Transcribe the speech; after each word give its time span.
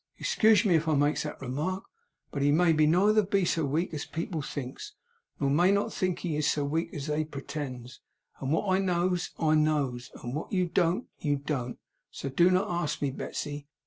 Excuge 0.19 0.65
me 0.65 0.73
if 0.73 0.87
I 0.87 0.95
makes 0.95 1.27
remark, 1.41 1.83
that 2.31 2.41
he 2.41 2.51
may 2.51 2.73
neither 2.73 3.21
be 3.21 3.45
so 3.45 3.63
weak 3.65 3.93
as 3.93 4.03
people 4.03 4.41
thinks, 4.41 4.93
nor 5.39 5.47
people 5.51 5.55
may 5.63 5.71
not 5.71 5.93
think 5.93 6.17
he 6.17 6.35
is 6.35 6.49
so 6.49 6.65
weak 6.65 6.91
as 6.91 7.05
they 7.05 7.23
pretends, 7.23 8.01
and 8.39 8.51
what 8.51 8.67
I 8.67 8.79
knows, 8.79 9.29
I 9.37 9.53
knows; 9.53 10.09
and 10.23 10.33
what 10.33 10.51
you 10.51 10.65
don't, 10.65 11.05
you 11.19 11.35
don't; 11.35 11.77
so 12.09 12.29
do 12.29 12.49
not 12.49 12.67
ask 12.67 12.99
me, 13.03 13.11
Betsey. 13.11 13.67